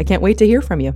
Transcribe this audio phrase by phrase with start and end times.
[0.00, 0.94] I can't wait to hear from you.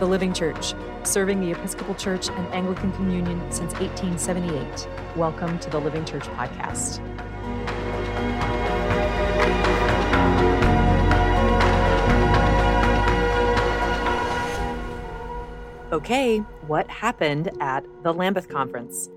[0.00, 4.88] The Living Church, serving the Episcopal Church and Anglican Communion since 1878.
[5.16, 6.98] Welcome to the Living Church Podcast.
[15.92, 19.08] Okay, what happened at the Lambeth Conference?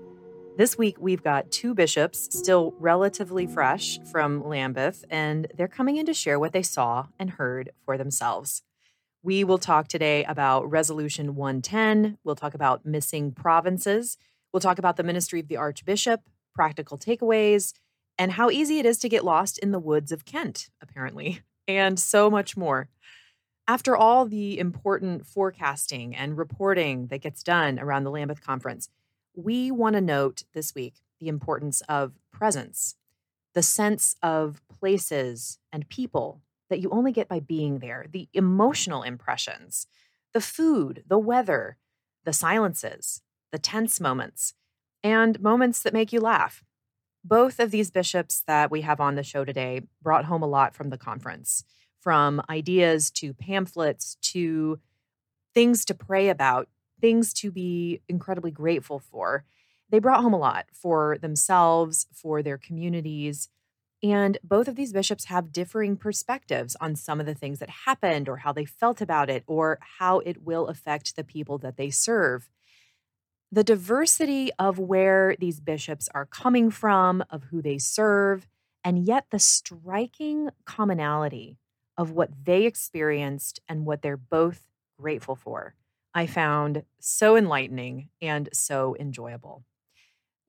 [0.60, 6.04] This week, we've got two bishops still relatively fresh from Lambeth, and they're coming in
[6.04, 8.62] to share what they saw and heard for themselves.
[9.22, 12.18] We will talk today about Resolution 110.
[12.24, 14.18] We'll talk about missing provinces.
[14.52, 16.20] We'll talk about the ministry of the Archbishop,
[16.54, 17.72] practical takeaways,
[18.18, 21.98] and how easy it is to get lost in the woods of Kent, apparently, and
[21.98, 22.90] so much more.
[23.66, 28.90] After all the important forecasting and reporting that gets done around the Lambeth Conference,
[29.34, 32.96] we want to note this week the importance of presence,
[33.54, 39.02] the sense of places and people that you only get by being there, the emotional
[39.02, 39.86] impressions,
[40.32, 41.76] the food, the weather,
[42.24, 44.54] the silences, the tense moments,
[45.02, 46.62] and moments that make you laugh.
[47.24, 50.74] Both of these bishops that we have on the show today brought home a lot
[50.74, 51.64] from the conference,
[51.98, 54.78] from ideas to pamphlets to
[55.52, 56.68] things to pray about
[57.00, 59.44] things to be incredibly grateful for.
[59.90, 63.48] They brought home a lot for themselves, for their communities.
[64.02, 68.28] And both of these bishops have differing perspectives on some of the things that happened
[68.28, 71.90] or how they felt about it or how it will affect the people that they
[71.90, 72.48] serve.
[73.52, 78.46] The diversity of where these bishops are coming from, of who they serve,
[78.84, 81.58] and yet the striking commonality
[81.98, 84.62] of what they experienced and what they're both
[84.96, 85.74] grateful for.
[86.12, 89.64] I found so enlightening and so enjoyable.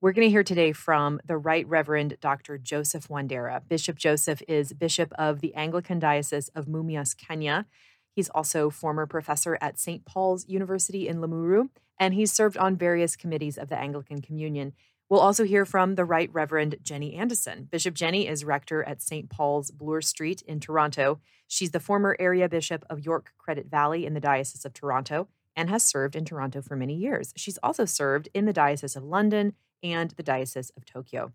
[0.00, 2.58] We're going to hear today from the Right Reverend Dr.
[2.58, 3.62] Joseph Wandera.
[3.68, 7.66] Bishop Joseph is Bishop of the Anglican Diocese of Mumias, Kenya.
[8.12, 10.04] He's also former professor at St.
[10.04, 11.68] Paul's University in Limuru,
[12.00, 14.72] and he's served on various committees of the Anglican Communion.
[15.08, 17.70] We'll also hear from the Right Reverend Jenny Andison.
[17.70, 19.30] Bishop Jenny is rector at St.
[19.30, 21.20] Paul's Bloor Street in Toronto.
[21.46, 25.68] She's the former area bishop of York Credit Valley in the Diocese of Toronto and
[25.68, 27.32] has served in Toronto for many years.
[27.36, 31.32] She's also served in the Diocese of London and the Diocese of Tokyo.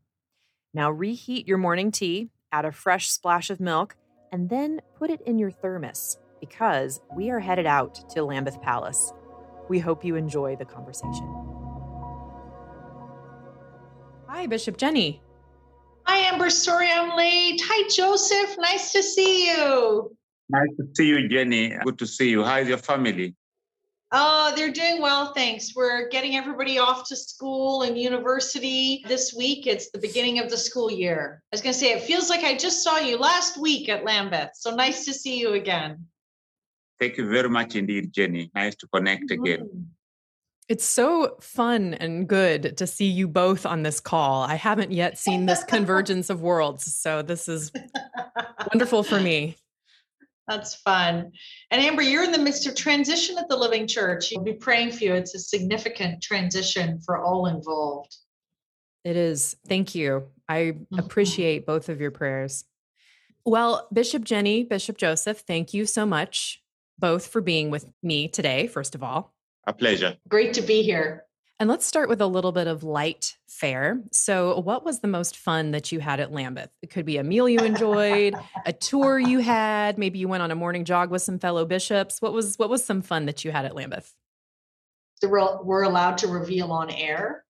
[0.73, 3.95] Now, reheat your morning tea, add a fresh splash of milk,
[4.31, 9.13] and then put it in your thermos because we are headed out to Lambeth Palace.
[9.69, 11.27] We hope you enjoy the conversation.
[14.27, 15.21] Hi, Bishop Jenny.
[16.05, 16.49] Hi, Amber.
[16.49, 17.61] Sorry I'm late.
[17.63, 18.55] Hi, Joseph.
[18.59, 20.15] Nice to see you.
[20.49, 21.75] Nice to see you, Jenny.
[21.83, 22.43] Good to see you.
[22.43, 23.35] How's your family?
[24.13, 25.75] Oh, they're doing well, thanks.
[25.75, 29.67] We're getting everybody off to school and university this week.
[29.67, 31.43] It's the beginning of the school year.
[31.51, 34.05] I was going to say, it feels like I just saw you last week at
[34.05, 34.51] Lambeth.
[34.53, 36.05] So nice to see you again.
[37.01, 38.49] Thank you very much indeed, Jenny.
[38.55, 39.59] Nice to connect again.
[39.59, 39.81] Mm-hmm.
[40.69, 44.43] It's so fun and good to see you both on this call.
[44.43, 46.93] I haven't yet seen this convergence of worlds.
[46.93, 47.71] So this is
[48.73, 49.57] wonderful for me.
[50.47, 51.31] That's fun.
[51.71, 54.31] And Amber, you're in the midst of transition at the Living Church.
[54.31, 55.13] You'll be praying for you.
[55.13, 58.15] It's a significant transition for all involved.
[59.03, 59.57] It is.
[59.67, 60.27] Thank you.
[60.47, 60.99] I mm-hmm.
[60.99, 62.63] appreciate both of your prayers.
[63.45, 66.61] Well, Bishop Jenny, Bishop Joseph, thank you so much
[66.99, 69.33] both for being with me today, first of all.
[69.67, 70.17] A pleasure.
[70.27, 71.26] Great to be here.
[71.59, 73.99] And let's start with a little bit of light fare.
[74.11, 76.69] So, what was the most fun that you had at Lambeth?
[76.83, 80.51] It could be a meal you enjoyed, a tour you had, maybe you went on
[80.51, 82.21] a morning jog with some fellow bishops.
[82.21, 84.13] What was what was some fun that you had at Lambeth?
[85.23, 87.43] We're allowed to reveal on air.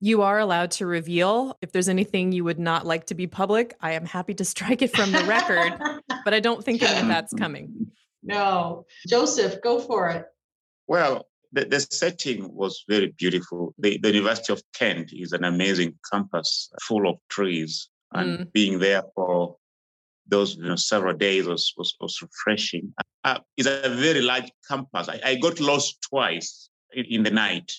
[0.00, 1.58] You are allowed to reveal.
[1.60, 4.80] If there's anything you would not like to be public, I am happy to strike
[4.80, 5.78] it from the record,
[6.24, 7.90] but I don't think any of that's coming.
[8.22, 8.86] No.
[9.06, 10.24] Joseph, go for it.
[10.86, 13.74] Well, the, the setting was very beautiful.
[13.78, 18.52] The, the University of Kent is an amazing campus full of trees, and mm.
[18.52, 19.56] being there for
[20.26, 22.94] those you know, several days was, was, was refreshing.
[23.24, 25.08] Uh, it's a very large campus.
[25.08, 27.72] I, I got lost twice in, in the night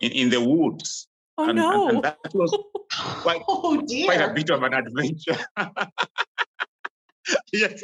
[0.00, 1.08] in, in the woods.
[1.36, 1.88] Oh and, no!
[1.88, 2.56] And, and that was
[3.22, 5.36] quite, oh, quite a bit of an adventure.
[7.52, 7.82] yes.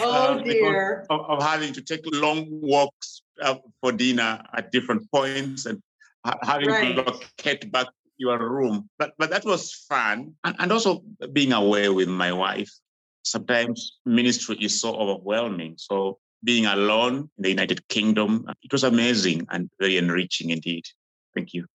[0.00, 1.06] Oh uh, dear!
[1.08, 5.82] Of, of, having to take long walks Uh, for dinner at different points and
[6.24, 6.94] ha- having right.
[6.94, 8.90] to locate back to your room.
[8.98, 11.02] But but that was fun, and, and also
[11.32, 12.70] being away with my wife.
[13.24, 15.74] Sometimes ministry is so overwhelming.
[15.78, 20.84] So being alone in the United Kingdom, it was amazing and very enriching indeed.
[21.34, 21.66] Thank you.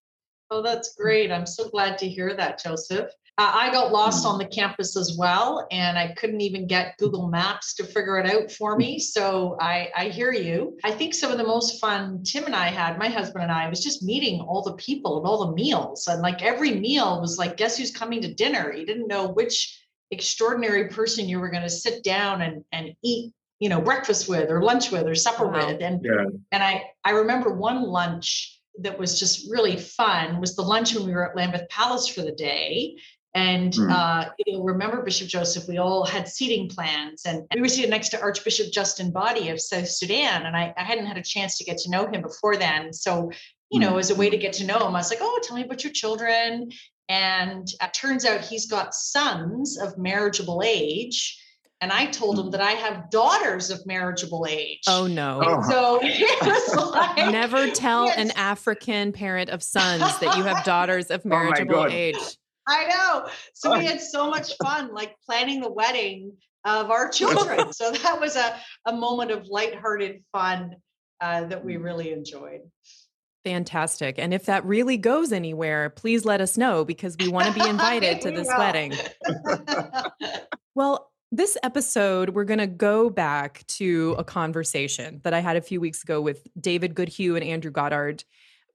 [0.50, 1.32] Oh, that's great.
[1.32, 3.10] I'm so glad to hear that, Joseph.
[3.38, 7.28] Uh, I got lost on the campus as well, and I couldn't even get Google
[7.28, 8.98] Maps to figure it out for me.
[8.98, 10.76] So I, I hear you.
[10.82, 13.68] I think some of the most fun Tim and I had, my husband and I,
[13.68, 16.08] was just meeting all the people and all the meals.
[16.08, 18.72] And like every meal was like, guess who's coming to dinner?
[18.72, 19.80] You didn't know which
[20.10, 24.50] extraordinary person you were going to sit down and, and eat you know breakfast with
[24.50, 25.66] or lunch with or supper wow.
[25.66, 26.24] with and yeah.
[26.52, 31.04] and i i remember one lunch that was just really fun was the lunch when
[31.04, 32.94] we were at lambeth palace for the day
[33.38, 33.90] and mm.
[33.90, 37.68] uh, you know, remember Bishop Joseph, we all had seating plans, and, and, we were
[37.68, 41.22] seated next to Archbishop Justin Badi of South Sudan, and I, I, hadn't had a
[41.22, 42.92] chance to get to know him before then.
[42.92, 43.30] So,
[43.70, 44.00] you know, mm.
[44.00, 45.84] as a way to get to know him, I was like, "Oh, tell me about
[45.84, 46.72] your children."
[47.08, 51.42] And it turns out he's got sons of marriageable age.
[51.80, 52.50] And I told him hmm.
[52.50, 54.82] that I have daughters of marriageable age.
[54.88, 55.40] Oh no!
[55.40, 58.18] And so it was like, never tell yes.
[58.18, 62.16] an African parent of sons that you have daughters of oh marriageable oh age.
[62.68, 63.28] I know.
[63.54, 66.32] So we had so much fun, like planning the wedding
[66.64, 67.72] of our children.
[67.72, 68.56] so that was a,
[68.86, 70.76] a moment of lighthearted fun
[71.20, 72.60] uh, that we really enjoyed.
[73.44, 74.18] Fantastic.
[74.18, 77.66] And if that really goes anywhere, please let us know because we want to be
[77.68, 78.92] invited to this wedding.
[80.74, 85.60] well, this episode, we're going to go back to a conversation that I had a
[85.60, 88.24] few weeks ago with David Goodhew and Andrew Goddard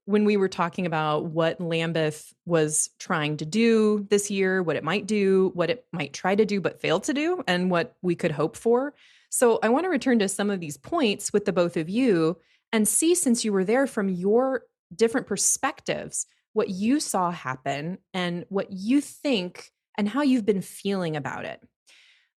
[0.06, 4.84] when we were talking about what Lambeth was trying to do this year, what it
[4.84, 8.14] might do, what it might try to do but fail to do, and what we
[8.14, 8.94] could hope for.
[9.30, 12.38] So I want to return to some of these points with the both of you
[12.72, 14.62] and see, since you were there from your
[14.94, 21.16] different perspectives, what you saw happen and what you think and how you've been feeling
[21.16, 21.60] about it.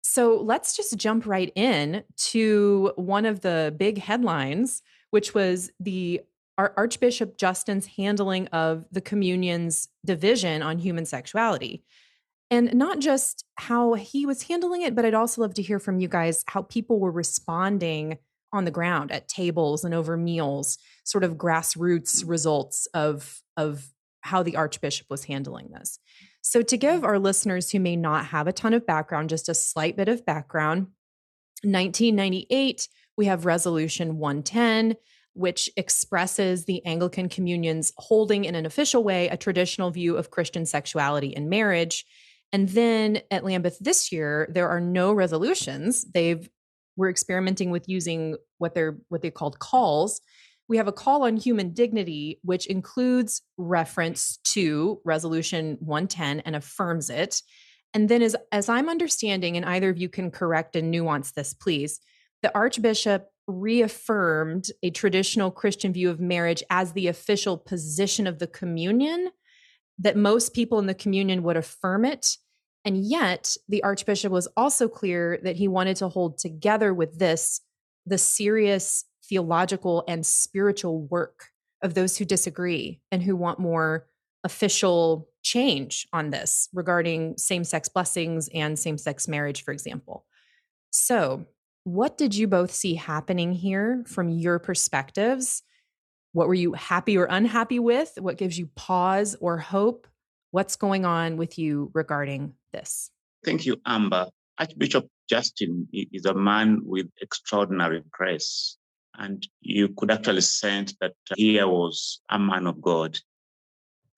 [0.02, 6.20] So let's just jump right in to one of the big headlines, which was the
[6.58, 11.84] our Archbishop Justin's handling of the communion's division on human sexuality.
[12.50, 15.98] And not just how he was handling it, but I'd also love to hear from
[15.98, 18.18] you guys how people were responding
[18.52, 23.86] on the ground at tables and over meals, sort of grassroots results of, of
[24.20, 25.98] how the Archbishop was handling this.
[26.42, 29.54] So, to give our listeners who may not have a ton of background, just a
[29.54, 30.88] slight bit of background,
[31.64, 34.94] 1998, we have Resolution 110
[35.36, 40.64] which expresses the Anglican Communion's holding in an official way a traditional view of Christian
[40.64, 42.04] sexuality and marriage.
[42.52, 46.04] And then at Lambeth this year, there are no resolutions.
[46.04, 46.48] They've
[46.96, 50.20] we're experimenting with using what they're what they called calls.
[50.68, 57.10] We have a call on human dignity, which includes reference to Resolution 110 and affirms
[57.10, 57.42] it.
[57.94, 61.54] And then, as, as I'm understanding, and either of you can correct and nuance this,
[61.54, 62.00] please,
[62.42, 68.46] the Archbishop reaffirmed a traditional Christian view of marriage as the official position of the
[68.46, 69.30] communion,
[69.98, 72.36] that most people in the communion would affirm it.
[72.84, 77.60] And yet, the Archbishop was also clear that he wanted to hold together with this
[78.04, 81.48] the serious theological and spiritual work
[81.82, 84.06] of those who disagree and who want more
[84.44, 90.24] official change on this regarding same sex blessings and same sex marriage, for example.
[90.90, 91.46] So,
[91.86, 95.62] what did you both see happening here from your perspectives?
[96.32, 98.18] What were you happy or unhappy with?
[98.18, 100.08] What gives you pause or hope?
[100.50, 103.12] What's going on with you regarding this?
[103.44, 104.26] Thank you, Amber.
[104.58, 108.78] Archbishop Justin is a man with extraordinary grace
[109.16, 113.16] And you could actually sense that here was a man of God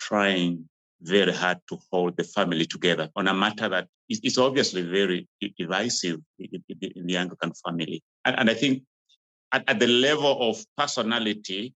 [0.00, 4.82] trying very hard to hold the family together on a matter that is, is obviously
[4.82, 8.02] very divisive in, in the Anglican family.
[8.24, 8.82] And, and I think
[9.52, 11.74] at, at, the level of personality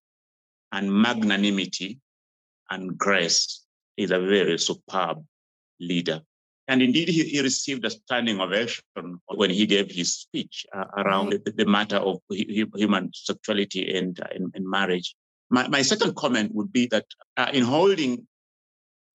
[0.72, 2.00] and magnanimity
[2.70, 3.62] and grace,
[3.96, 5.24] is a very superb
[5.80, 6.20] leader.
[6.68, 8.84] And indeed, he, he received a standing ovation
[9.26, 14.26] when he gave his speech uh, around the, the, matter of human sexuality and, uh,
[14.34, 15.14] and, and marriage.
[15.50, 17.04] My, my, second comment would be that
[17.36, 18.26] uh, in holding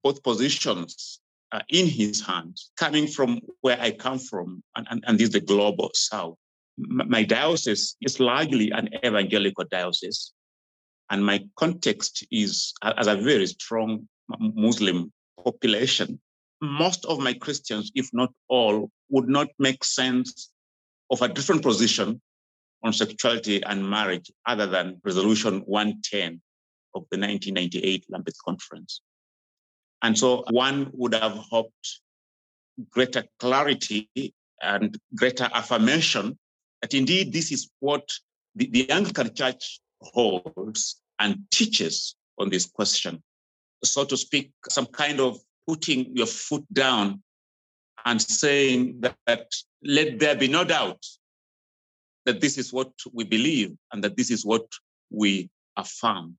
[0.07, 1.19] both positions
[1.51, 5.33] uh, in his hands, coming from where I come from, and, and, and this is
[5.33, 6.37] the global south.
[6.77, 10.31] My diocese is largely an evangelical diocese,
[11.09, 14.07] and my context is as a very strong
[14.39, 15.11] Muslim
[15.43, 16.21] population.
[16.61, 20.51] Most of my Christians, if not all, would not make sense
[21.11, 22.21] of a different position
[22.83, 26.41] on sexuality and marriage other than Resolution 110
[26.95, 29.01] of the 1998 Lambeth Conference.
[30.01, 31.99] And so one would have hoped
[32.91, 34.09] greater clarity
[34.61, 36.37] and greater affirmation
[36.81, 38.07] that indeed this is what
[38.55, 43.23] the, the Anglican Church holds and teaches on this question.
[43.83, 47.21] So to speak, some kind of putting your foot down
[48.05, 49.51] and saying that, that
[49.83, 51.03] let there be no doubt
[52.25, 54.65] that this is what we believe and that this is what
[55.09, 56.37] we affirm.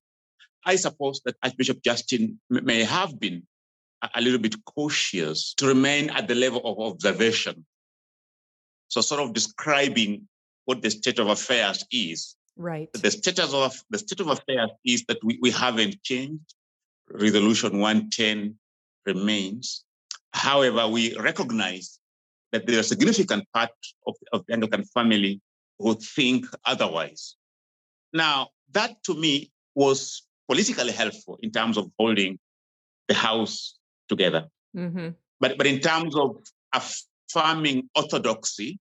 [0.68, 3.42] I suppose that Archbishop Justin may have been
[4.14, 7.64] a little bit cautious to remain at the level of observation.
[8.88, 10.28] So, sort of describing
[10.66, 12.36] what the state of affairs is.
[12.56, 12.92] Right.
[12.92, 16.54] The status of the state of affairs is that we, we haven't changed.
[17.10, 18.54] Resolution 110
[19.06, 19.84] remains.
[20.34, 21.98] However, we recognize
[22.52, 23.70] that there are a significant part
[24.06, 25.40] of, of the Anglican family
[25.78, 27.36] who think otherwise.
[28.12, 32.38] Now, that to me was politically helpful in terms of holding
[33.08, 33.78] the House
[34.08, 34.48] together.
[34.76, 35.10] Mm-hmm.
[35.40, 36.38] But, but in terms of
[36.72, 38.78] affirming orthodoxy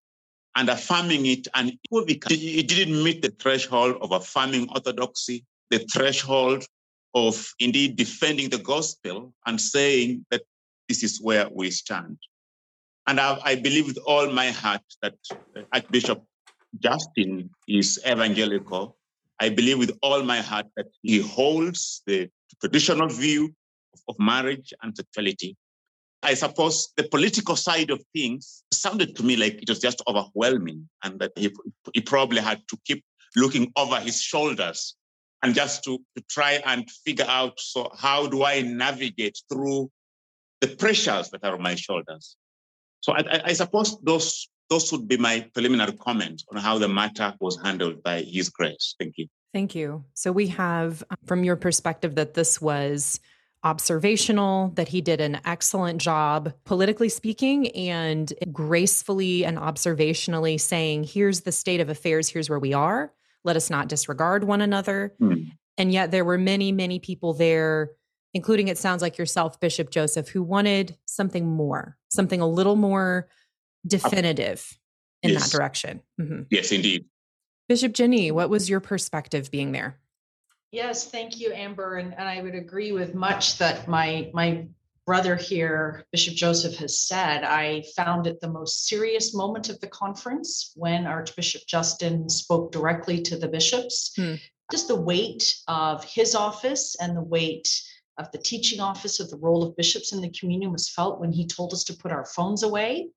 [0.55, 6.65] and affirming it, and it didn't meet the threshold of affirming orthodoxy, the threshold
[7.13, 10.41] of indeed defending the gospel and saying that
[10.87, 12.17] this is where we stand.
[13.07, 15.15] And I, I believe with all my heart that
[15.71, 16.23] Archbishop
[16.79, 18.96] Justin is evangelical.
[19.39, 22.29] I believe with all my heart that he holds the
[22.59, 23.53] traditional view
[24.07, 25.55] of marriage and sexuality.
[26.23, 30.89] I suppose the political side of things sounded to me like it was just overwhelming
[31.03, 31.53] and that he,
[31.93, 33.03] he probably had to keep
[33.35, 34.95] looking over his shoulders
[35.43, 39.91] and just to, to try and figure out so how do I navigate through
[40.61, 42.35] the pressures that are on my shoulders.
[43.01, 47.33] So I, I suppose those those would be my preliminary comments on how the matter
[47.39, 48.95] was handled by His Grace.
[48.99, 49.27] Thank you.
[49.53, 50.03] Thank you.
[50.13, 53.19] So we have, from your perspective, that this was
[53.63, 61.41] observational, that he did an excellent job, politically speaking, and gracefully and observationally saying, here's
[61.41, 63.11] the state of affairs, here's where we are.
[63.43, 65.13] Let us not disregard one another.
[65.21, 65.51] Mm.
[65.77, 67.91] And yet there were many, many people there,
[68.33, 73.27] including it sounds like yourself, Bishop Joseph, who wanted something more, something a little more
[73.87, 74.77] definitive
[75.23, 75.43] in yes.
[75.43, 76.01] that direction.
[76.19, 76.43] Mm-hmm.
[76.49, 77.05] Yes, indeed.
[77.67, 79.99] Bishop Jenny, what was your perspective being there?
[80.71, 81.97] Yes, thank you, Amber.
[81.97, 84.67] And, and I would agree with much that my my
[85.05, 87.43] brother here, Bishop Joseph, has said.
[87.45, 93.21] I found it the most serious moment of the conference when Archbishop Justin spoke directly
[93.21, 94.11] to the bishops.
[94.17, 94.35] Hmm.
[94.69, 97.81] Just the weight of his office and the weight
[98.17, 101.31] of the teaching office of the role of bishops in the communion was felt when
[101.31, 103.09] he told us to put our phones away.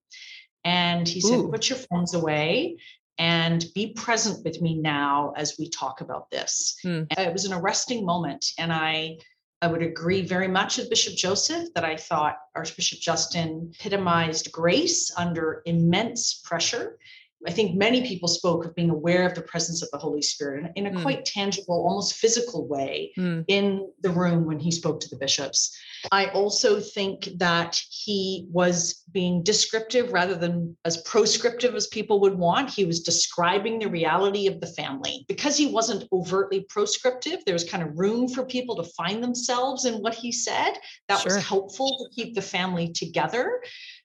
[0.64, 1.50] And he said, Ooh.
[1.50, 2.76] Put your phones away
[3.18, 6.76] and be present with me now as we talk about this.
[6.82, 7.02] Hmm.
[7.10, 8.46] It was an arresting moment.
[8.58, 9.18] And I,
[9.62, 15.12] I would agree very much with Bishop Joseph that I thought Archbishop Justin epitomized grace
[15.16, 16.98] under immense pressure.
[17.46, 20.72] I think many people spoke of being aware of the presence of the Holy Spirit
[20.76, 21.00] in a mm.
[21.00, 23.44] quite tangible, almost physical way mm.
[23.48, 25.74] in the room when he spoke to the bishops.
[26.12, 32.38] I also think that he was being descriptive rather than as proscriptive as people would
[32.38, 32.70] want.
[32.70, 35.24] He was describing the reality of the family.
[35.26, 39.86] Because he wasn't overtly proscriptive, there was kind of room for people to find themselves
[39.86, 40.74] in what he said.
[41.08, 41.36] That sure.
[41.36, 43.62] was helpful to keep the family together.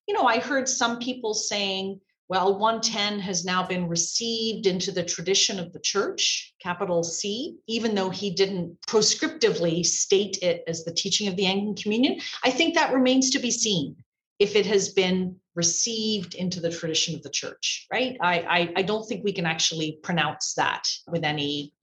[0.07, 5.03] You know, I heard some people saying, well, 110 has now been received into the
[5.03, 10.93] tradition of the church, capital C, even though he didn't proscriptively state it as the
[10.93, 12.19] teaching of the Anglican Communion.
[12.43, 13.95] I think that remains to be seen.
[14.39, 18.17] if it has been received into the tradition of the church, right?
[18.21, 21.73] I, I, I don't think we can actually pronounce that with any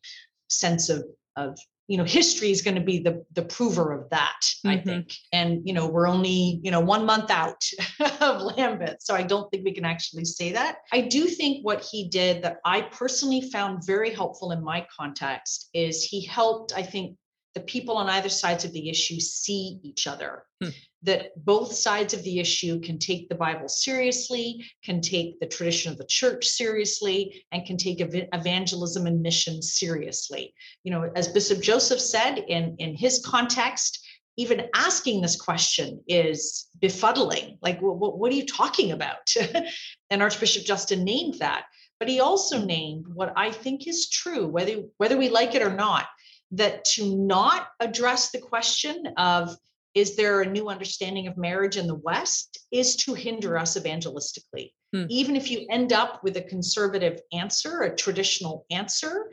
[0.49, 1.05] sense of,
[1.37, 1.59] of
[1.89, 4.71] you know history is going to be the the prover of that mm-hmm.
[4.71, 7.63] i think and you know we're only you know one month out
[8.21, 11.83] of lambeth so i don't think we can actually say that i do think what
[11.83, 16.83] he did that i personally found very helpful in my context is he helped i
[16.83, 17.17] think
[17.55, 20.45] the people on either sides of the issue see each other.
[20.63, 20.71] Hmm.
[21.05, 25.91] That both sides of the issue can take the Bible seriously, can take the tradition
[25.91, 30.55] of the church seriously, and can take ev- evangelism and mission seriously.
[30.85, 34.07] You know, as Bishop Joseph said in, in his context,
[34.37, 37.59] even asking this question is befuddling.
[37.61, 39.35] Like, what, what are you talking about?
[40.11, 41.65] and Archbishop Justin named that.
[41.99, 45.73] But he also named what I think is true, whether whether we like it or
[45.73, 46.07] not,
[46.51, 49.57] that to not address the question of
[49.95, 54.73] is there a new understanding of marriage in the West is to hinder us evangelistically.
[54.93, 55.05] Hmm.
[55.09, 59.31] Even if you end up with a conservative answer, a traditional answer,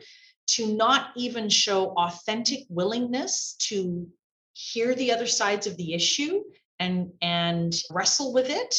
[0.48, 4.08] to not even show authentic willingness to
[4.52, 6.42] hear the other sides of the issue
[6.80, 8.74] and and wrestle with it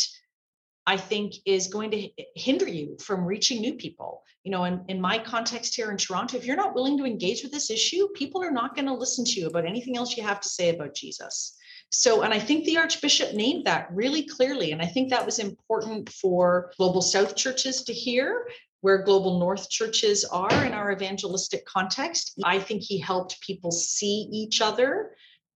[0.87, 4.23] I think is going to hinder you from reaching new people.
[4.43, 7.43] You know, in, in my context here in Toronto, if you're not willing to engage
[7.43, 10.23] with this issue, people are not going to listen to you about anything else you
[10.23, 11.55] have to say about Jesus.
[11.91, 14.71] So, and I think the Archbishop named that really clearly.
[14.71, 18.47] And I think that was important for Global South churches to hear
[18.79, 22.39] where Global North churches are in our evangelistic context.
[22.43, 25.11] I think he helped people see each other.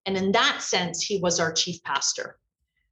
[0.05, 2.37] And in that sense, he was our chief pastor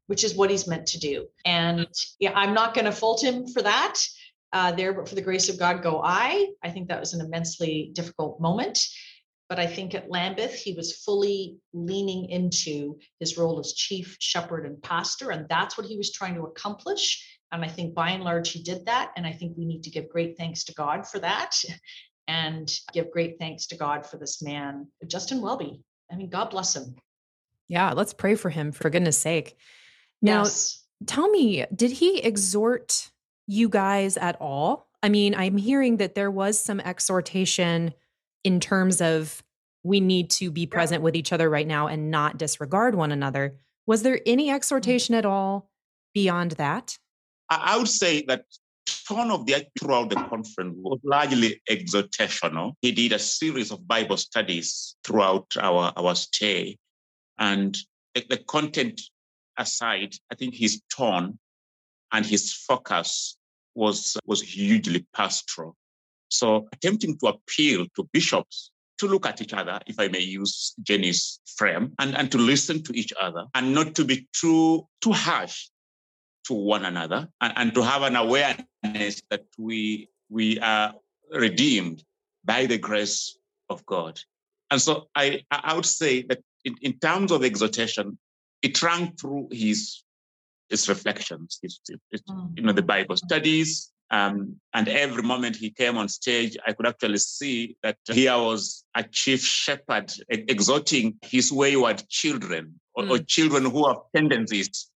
[0.07, 1.27] which is what he's meant to do.
[1.45, 1.88] And
[2.19, 4.00] yeah, I'm not going to fault him for that.
[4.51, 6.50] Uh, there, but for the grace of God, go I.
[6.62, 8.88] I think that was an immensely difficult moment.
[9.50, 14.65] But I think at Lambeth, he was fully leaning into his role as chief shepherd
[14.65, 15.31] and pastor.
[15.31, 17.39] And that's what he was trying to accomplish.
[17.51, 19.12] And I think by and large, he did that.
[19.15, 21.55] And I think we need to give great thanks to God for that
[22.27, 25.81] and give great thanks to God for this man, Justin Welby.
[26.12, 26.95] I mean, God bless him.
[27.67, 29.57] Yeah, let's pray for him, for goodness sake.
[30.21, 30.83] Now, yes.
[31.05, 33.12] tell me, did he exhort
[33.47, 34.88] you guys at all?
[35.01, 37.93] I mean, I'm hearing that there was some exhortation
[38.43, 39.43] in terms of
[39.84, 43.58] we need to be present with each other right now and not disregard one another.
[43.86, 44.56] Was there any mm.
[44.56, 45.69] exhortation at all
[46.13, 46.97] beyond that?
[47.49, 48.45] I would say that
[49.08, 52.73] tone of the throughout the conference was largely exhortational.
[52.82, 56.77] He did a series of Bible studies throughout our, our stay,
[57.38, 57.77] and
[58.13, 59.01] the, the content
[59.58, 61.38] aside, I think his tone
[62.12, 63.38] and his focus
[63.75, 65.75] was, was hugely pastoral.
[66.34, 70.76] So attempting to appeal to bishops to look at each other, if I may use
[70.82, 75.12] Jenny's frame, and, and to listen to each other and not to be too, too
[75.12, 75.69] harsh
[76.46, 80.93] to one another and, and to have an awareness that we, we are
[81.32, 82.04] redeemed
[82.43, 83.38] by the grace
[83.69, 84.19] of God.
[84.72, 88.17] And so I, I would say that in, in terms of exhortation,
[88.62, 90.04] it rang through his
[90.69, 92.58] his reflections, his, his mm.
[92.58, 93.91] you know, the Bible studies.
[94.11, 98.83] Um, and every moment he came on stage, I could actually see that here was
[98.95, 103.09] a chief shepherd exhorting his wayward children or, mm.
[103.09, 104.91] or children who have tendencies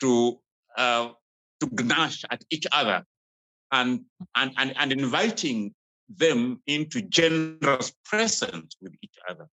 [0.00, 0.38] to
[0.76, 1.08] uh,
[1.60, 3.04] to gnash at each other
[3.72, 4.00] and,
[4.34, 5.74] and, and, and inviting
[6.08, 9.46] them into generous presence with each other.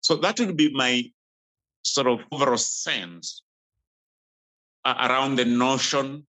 [0.00, 1.10] So that would be my
[1.84, 3.42] sort of overall sense
[4.84, 6.26] uh, around the notion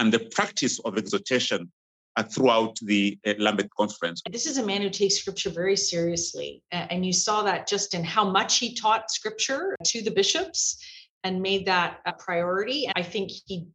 [0.00, 1.70] and the practice of exhortation
[2.16, 4.22] uh, throughout the uh, Lambeth conference.
[4.30, 6.62] This is a man who takes scripture very seriously.
[6.72, 10.82] And you saw that just in how much he taught scripture to the bishops
[11.22, 12.88] and made that a priority.
[12.96, 13.68] I think he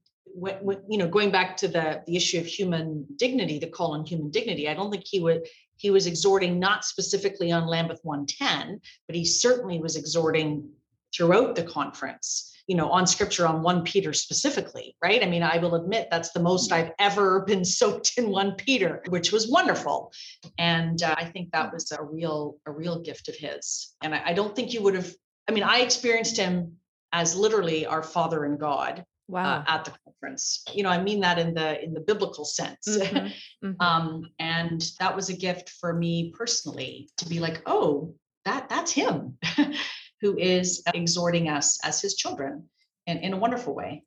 [0.90, 4.30] you know going back to the the issue of human dignity the call on human
[4.30, 9.16] dignity i don't think he would he was exhorting not specifically on lambeth 110 but
[9.16, 10.68] he certainly was exhorting
[11.16, 15.24] throughout the conference you know on scripture on 1 peter specifically right?
[15.24, 19.04] I mean i will admit that's the most i've ever been soaked in 1 peter
[19.10, 20.12] which was wonderful.
[20.58, 23.96] And uh, i think that was a real a real gift of his.
[24.02, 25.14] And I, I don't think you would have
[25.48, 26.74] i mean i experienced him
[27.12, 29.58] as literally our father and god uh, wow.
[29.58, 30.64] Uh, at the conference.
[30.74, 32.88] You know i mean that in the in the biblical sense.
[32.88, 33.28] Mm-hmm.
[33.64, 33.82] Mm-hmm.
[33.82, 38.92] um, and that was a gift for me personally to be like oh that that's
[38.92, 39.40] him
[40.26, 42.68] who is exhorting us as his children
[43.06, 44.04] in, in a wonderful way.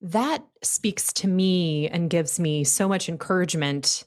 [0.00, 4.04] That speaks to me and gives me so much encouragement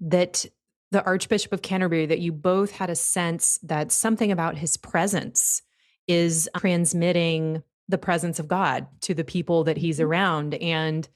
[0.00, 0.46] that
[0.92, 5.60] the Archbishop of Canterbury, that you both had a sense that something about his presence
[6.06, 10.06] is transmitting the presence of God to the people that he's mm-hmm.
[10.06, 11.06] around and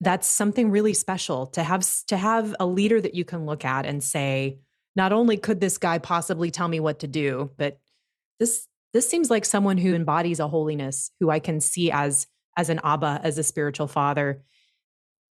[0.00, 3.86] that's something really special to have to have a leader that you can look at
[3.86, 4.58] and say
[4.96, 7.78] not only could this guy possibly tell me what to do but
[8.38, 12.70] this this seems like someone who embodies a holiness who I can see as as
[12.70, 14.42] an abba as a spiritual father.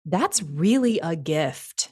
[0.05, 1.91] That's really a gift.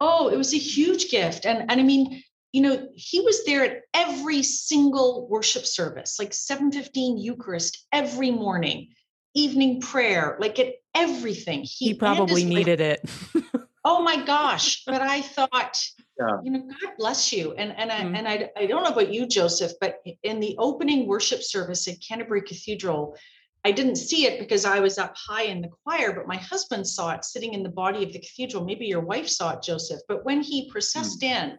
[0.00, 1.46] Oh it was a huge gift.
[1.46, 6.32] And and I mean you know he was there at every single worship service like
[6.32, 8.90] 715 eucharist every morning
[9.34, 11.62] evening prayer like at everything.
[11.62, 13.08] He, he probably needed it
[13.84, 15.80] oh my gosh but i thought
[16.18, 16.38] yeah.
[16.42, 18.14] you know god bless you and and I, mm-hmm.
[18.14, 21.96] and I, I don't know about you joseph but in the opening worship service at
[22.06, 23.16] canterbury cathedral
[23.64, 26.86] i didn't see it because i was up high in the choir but my husband
[26.86, 30.00] saw it sitting in the body of the cathedral maybe your wife saw it joseph
[30.08, 31.50] but when he processed mm-hmm.
[31.50, 31.58] in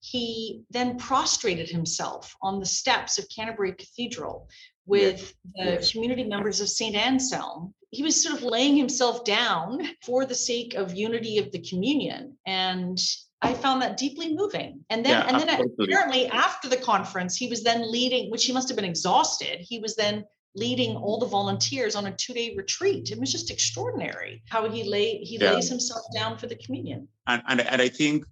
[0.00, 4.48] he then prostrated himself on the steps of Canterbury Cathedral
[4.86, 6.94] with the community members of St.
[6.94, 7.74] Anselm.
[7.90, 12.36] He was sort of laying himself down for the sake of unity of the communion.
[12.46, 12.98] And
[13.42, 14.84] I found that deeply moving.
[14.90, 15.92] And then, yeah, and then absolutely.
[15.92, 19.58] apparently after the conference, he was then leading, which he must have been exhausted.
[19.60, 23.10] He was then leading all the volunteers on a two-day retreat.
[23.10, 25.52] It was just extraordinary how he lay he yeah.
[25.52, 27.08] lays himself down for the communion.
[27.26, 28.24] And, and and I think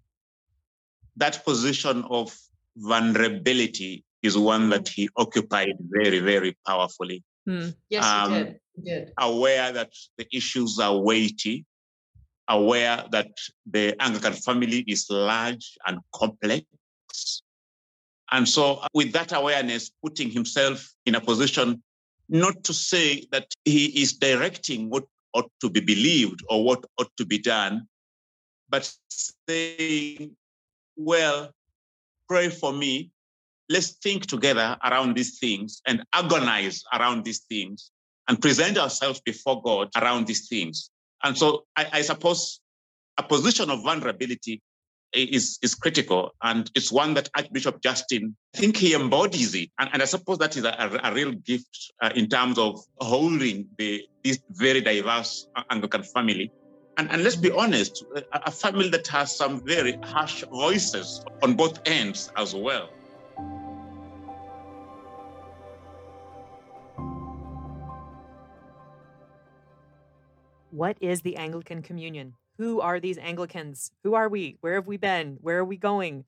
[1.16, 2.34] that position of
[2.76, 7.22] vulnerability is one that he occupied very, very powerfully.
[7.48, 7.74] Mm.
[7.90, 8.60] Yes, um, he did.
[8.74, 9.12] he did.
[9.18, 11.64] Aware that the issues are weighty,
[12.48, 13.30] aware that
[13.70, 16.64] the Anglican family is large and complex.
[18.32, 21.82] And so, with that awareness, putting himself in a position
[22.28, 27.14] not to say that he is directing what ought to be believed or what ought
[27.18, 27.86] to be done,
[28.70, 28.90] but
[29.46, 30.34] saying
[30.96, 31.50] well,
[32.28, 33.10] pray for me.
[33.68, 37.90] Let's think together around these things and agonize around these things
[38.28, 40.90] and present ourselves before God around these things.
[41.22, 42.60] And so I, I suppose
[43.18, 44.60] a position of vulnerability
[45.12, 46.34] is, is critical.
[46.42, 49.70] And it's one that Archbishop Justin, I think he embodies it.
[49.78, 53.68] And, and I suppose that is a, a real gift uh, in terms of holding
[53.78, 56.50] the, this very diverse Anglican family
[56.96, 61.54] and, and let's be honest, a, a family that has some very harsh voices on
[61.54, 62.88] both ends as well.
[70.74, 72.34] What is the Anglican Communion?
[72.58, 73.92] Who are these Anglicans?
[74.02, 74.56] Who are we?
[74.60, 75.38] Where have we been?
[75.40, 76.24] Where are we going?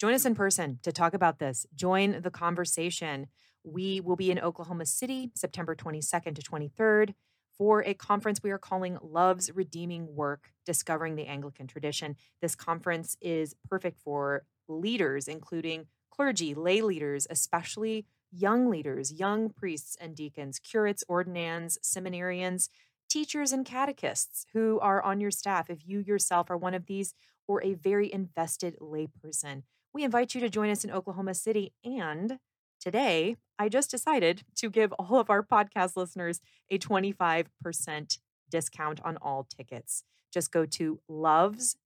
[0.00, 1.66] Join us in person to talk about this.
[1.74, 3.26] Join the conversation.
[3.64, 7.12] We will be in Oklahoma City September 22nd to 23rd
[7.58, 12.16] for a conference we are calling Love's Redeeming Work Discovering the Anglican Tradition.
[12.40, 19.96] This conference is perfect for leaders, including clergy, lay leaders, especially young leaders, young priests
[20.00, 22.68] and deacons, curates, ordinands, seminarians,
[23.08, 25.70] teachers, and catechists who are on your staff.
[25.70, 27.14] If you yourself are one of these
[27.48, 32.38] or a very invested layperson, we invite you to join us in Oklahoma City and
[32.80, 36.40] Today, I just decided to give all of our podcast listeners
[36.70, 40.04] a 25% discount on all tickets.
[40.32, 41.76] Just go to loves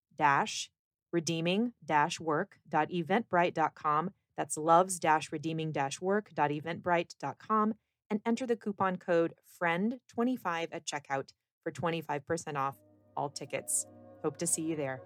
[1.11, 1.73] redeeming
[2.19, 4.11] work.eventbrite.com.
[4.37, 4.99] That's loves
[5.31, 7.73] redeeming work.eventbrite.com
[8.11, 11.29] and enter the coupon code FRIEND25 at checkout
[11.63, 12.75] for 25% off
[13.15, 13.87] all tickets.
[14.21, 15.01] Hope to see you there.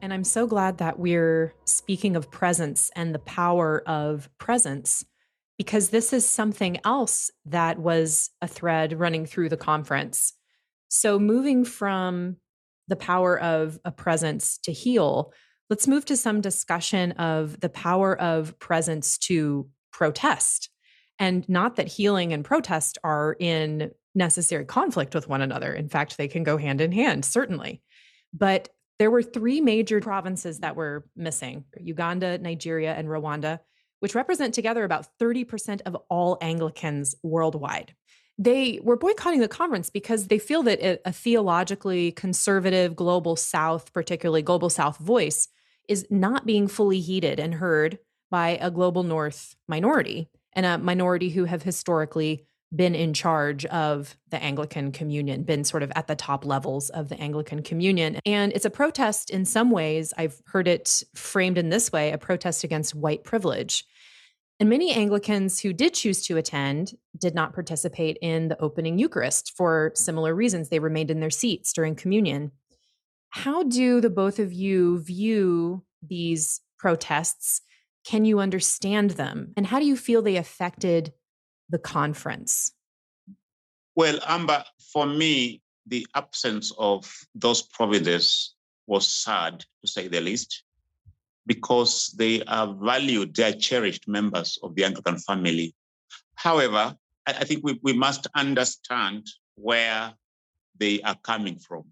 [0.00, 5.04] And I'm so glad that we're speaking of presence and the power of presence
[5.58, 10.32] because this is something else that was a thread running through the conference.
[10.88, 12.36] So, moving from
[12.88, 15.32] the power of a presence to heal,
[15.70, 20.70] let's move to some discussion of the power of presence to protest.
[21.18, 25.72] And not that healing and protest are in necessary conflict with one another.
[25.72, 27.82] In fact, they can go hand in hand, certainly.
[28.32, 28.68] But
[28.98, 33.60] there were three major provinces that were missing Uganda, Nigeria, and Rwanda,
[34.00, 37.94] which represent together about 30% of all Anglicans worldwide.
[38.38, 43.92] They were boycotting the conference because they feel that a, a theologically conservative global South,
[43.92, 45.48] particularly global South voice,
[45.88, 47.98] is not being fully heeded and heard
[48.30, 52.44] by a global North minority and a minority who have historically
[52.74, 57.08] been in charge of the Anglican Communion, been sort of at the top levels of
[57.08, 58.18] the Anglican Communion.
[58.26, 60.12] And it's a protest in some ways.
[60.18, 63.84] I've heard it framed in this way a protest against white privilege.
[64.58, 69.52] And many Anglicans who did choose to attend did not participate in the opening Eucharist
[69.54, 70.68] for similar reasons.
[70.68, 72.52] They remained in their seats during communion.
[73.30, 77.60] How do the both of you view these protests?
[78.06, 79.52] Can you understand them?
[79.58, 81.12] And how do you feel they affected
[81.68, 82.72] the conference?
[83.94, 88.54] Well, Amber, for me, the absence of those provinces
[88.86, 90.62] was sad, to say the least,
[91.46, 95.74] because they are valued, they are cherished members of the Anglican family.
[96.34, 100.12] However, I, think we, we must understand where
[100.78, 101.84] they are coming from.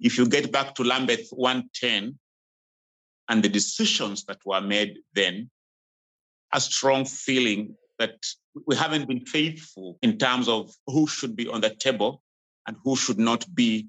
[0.00, 2.18] If you get back to Lambeth 110
[3.28, 5.50] and the decisions that were made then,
[6.52, 8.16] a strong feeling that
[8.66, 12.22] we haven't been faithful in terms of who should be on the table
[12.66, 13.88] and who should not be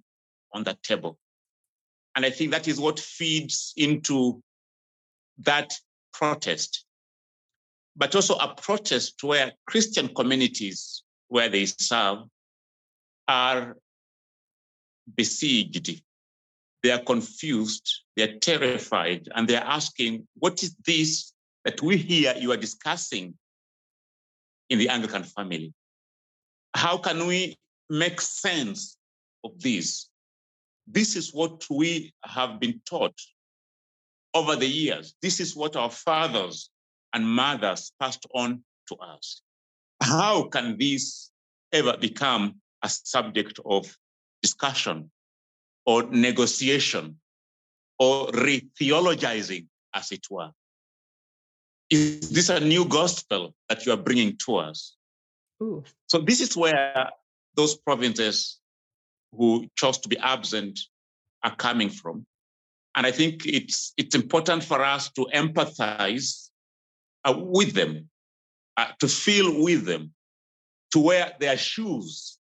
[0.54, 1.18] on the table.
[2.16, 4.42] And I think that is what feeds into
[5.40, 5.74] that
[6.14, 6.86] protest,
[7.96, 12.20] but also a protest where Christian communities where they serve
[13.28, 13.78] are
[15.16, 16.02] besieged.
[16.84, 21.34] They are confused, they're terrified, and they're asking, What is this
[21.66, 23.34] that we hear you are discussing
[24.70, 25.74] in the Anglican family?
[26.76, 27.58] How can we
[27.90, 28.98] make sense
[29.44, 30.10] of this?
[30.86, 33.20] This is what we have been taught
[34.38, 35.16] over the years.
[35.22, 36.70] This is what our fathers
[37.14, 39.42] and mothers passed on to us.
[40.02, 41.32] How can this
[41.74, 43.98] ever become a subject of
[44.42, 45.12] discussion
[45.86, 47.20] or negotiation
[47.98, 50.52] or re theologizing, as it were?
[51.90, 54.96] Is this a new gospel that you are bringing to us?
[55.64, 55.84] Ooh.
[56.06, 57.10] So, this is where
[57.56, 58.60] those provinces
[59.32, 60.80] who chose to be absent
[61.44, 62.26] are coming from.
[62.98, 66.50] And I think it's, it's important for us to empathize
[67.24, 68.10] uh, with them,
[68.76, 70.14] uh, to feel with them,
[70.94, 72.40] to wear their shoes,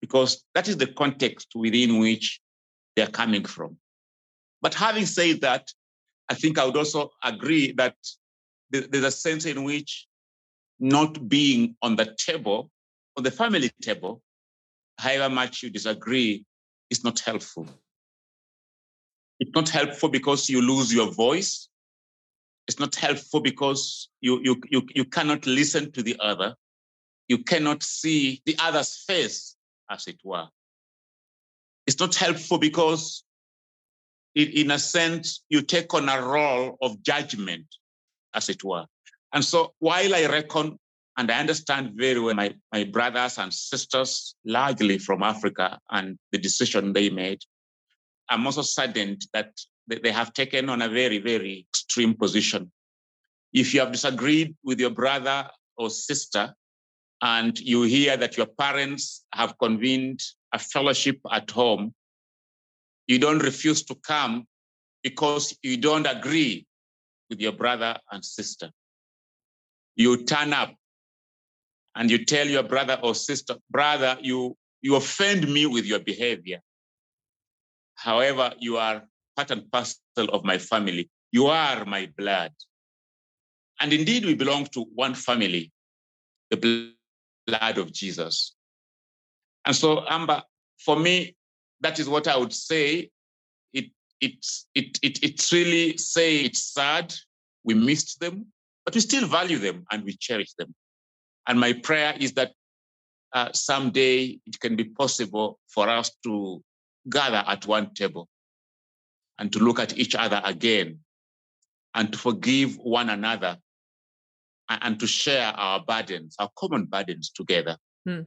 [0.00, 2.40] because that is the context within which
[2.94, 3.76] they're coming from.
[4.62, 5.68] But having said that,
[6.28, 7.96] I think I would also agree that
[8.70, 10.06] there's a sense in which
[10.78, 12.70] not being on the table,
[13.16, 14.22] on the family table,
[14.96, 16.44] however much you disagree,
[16.88, 17.68] is not helpful.
[19.38, 21.68] It's not helpful because you lose your voice.
[22.66, 26.54] It's not helpful because you, you, you, you cannot listen to the other.
[27.28, 29.56] You cannot see the other's face,
[29.90, 30.46] as it were.
[31.86, 33.24] It's not helpful because,
[34.34, 37.66] in, in a sense, you take on a role of judgment,
[38.34, 38.86] as it were.
[39.32, 40.78] And so, while I reckon
[41.16, 46.38] and I understand very well my, my brothers and sisters, largely from Africa, and the
[46.38, 47.40] decision they made,
[48.28, 49.52] I'm also saddened that
[49.86, 52.72] they have taken on a very, very extreme position.
[53.52, 56.54] If you have disagreed with your brother or sister,
[57.22, 60.20] and you hear that your parents have convened
[60.52, 61.94] a fellowship at home,
[63.06, 64.46] you don't refuse to come
[65.02, 66.66] because you don't agree
[67.30, 68.70] with your brother and sister.
[69.94, 70.74] You turn up
[71.94, 76.60] and you tell your brother or sister, brother, you, you offend me with your behavior.
[77.96, 79.02] However, you are
[79.36, 81.10] part and parcel of my family.
[81.32, 82.52] You are my blood.
[83.80, 85.72] And indeed, we belong to one family,
[86.50, 86.92] the
[87.46, 88.54] blood of Jesus.
[89.66, 90.42] And so, Amber,
[90.78, 91.36] for me,
[91.80, 93.10] that is what I would say.
[93.72, 97.14] It, it, it, it, it's really say it's sad.
[97.64, 98.46] We missed them,
[98.84, 100.74] but we still value them and we cherish them.
[101.46, 102.52] And my prayer is that
[103.32, 106.62] uh, someday it can be possible for us to
[107.08, 108.28] gather at one table
[109.38, 111.00] and to look at each other again
[111.94, 113.58] and to forgive one another
[114.68, 117.76] and, to share our burdens, our common burdens together.
[118.06, 118.22] Hmm.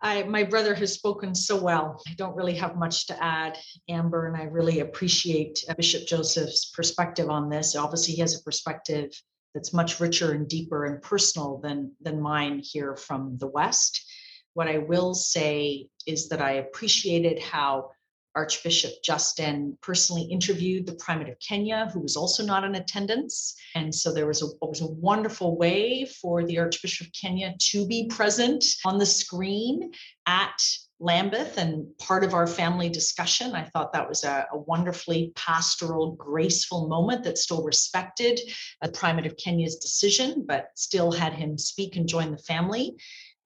[0.00, 2.00] I, my brother has spoken so well.
[2.06, 3.58] I don't really have much to add,
[3.88, 7.74] Amber, and I really appreciate Bishop Joseph's perspective on this.
[7.74, 9.10] Obviously, he has a perspective
[9.54, 14.07] that's much richer and deeper and personal than, than mine here from the West.
[14.58, 17.90] What I will say is that I appreciated how
[18.34, 23.54] Archbishop Justin personally interviewed the primate of Kenya, who was also not in attendance.
[23.76, 27.86] And so there was a, was a wonderful way for the Archbishop of Kenya to
[27.86, 29.92] be present on the screen
[30.26, 30.60] at
[30.98, 33.54] Lambeth and part of our family discussion.
[33.54, 38.40] I thought that was a, a, wonderfully pastoral, graceful moment that still respected
[38.82, 42.96] the primate of Kenya's decision, but still had him speak and join the family.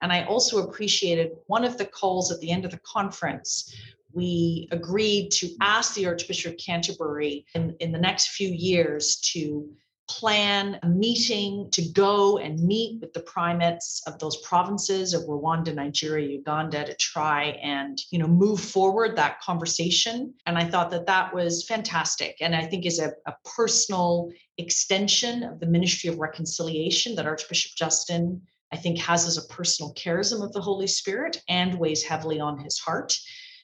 [0.03, 3.73] And I also appreciated one of the calls at the end of the conference.
[4.11, 9.65] We agreed to ask the Archbishop of Canterbury in, in the next few years to
[10.09, 15.73] plan a meeting to go and meet with the primates of those provinces of Rwanda,
[15.73, 20.33] Nigeria, Uganda to try and you know move forward that conversation.
[20.45, 25.43] And I thought that that was fantastic, and I think is a, a personal extension
[25.43, 28.41] of the Ministry of Reconciliation that Archbishop Justin
[28.73, 32.57] I think has as a personal charism of the Holy Spirit and weighs heavily on
[32.57, 33.15] his heart.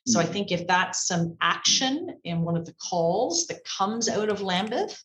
[0.06, 0.32] So I mm.
[0.32, 5.04] think if that's some action in one of the calls that comes out of Lambeth,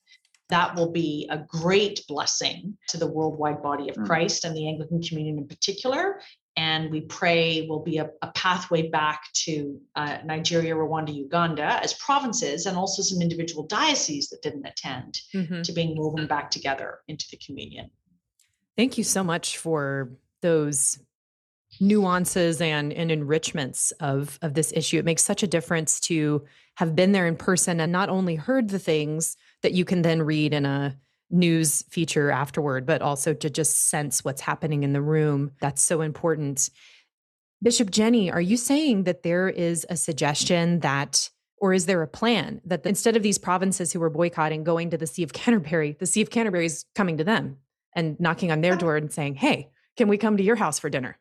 [0.51, 4.05] that will be a great blessing to the worldwide body of mm.
[4.05, 6.21] Christ and the Anglican Communion in particular.
[6.55, 11.95] And we pray will be a, a pathway back to uh, Nigeria, Rwanda, Uganda as
[11.95, 15.63] provinces, and also some individual dioceses that didn't attend mm-hmm.
[15.63, 17.91] to being woven back together into the communion.
[18.77, 20.11] Thank you so much for
[20.43, 20.99] those
[21.81, 24.99] nuances and, and enrichments of, of this issue.
[24.99, 26.45] It makes such a difference to
[26.77, 30.23] have been there in person and not only heard the things that you can then
[30.23, 30.97] read in a
[31.31, 35.53] news feature afterward, but also to just sense what's happening in the room.
[35.61, 36.71] That's so important.
[37.63, 42.09] Bishop Jenny, are you saying that there is a suggestion that, or is there a
[42.09, 45.97] plan that instead of these provinces who were boycotting going to the See of Canterbury,
[45.99, 47.59] the See of Canterbury is coming to them
[47.95, 50.91] and knocking on their door and saying, hey, can we come to your house for
[50.91, 51.19] dinner?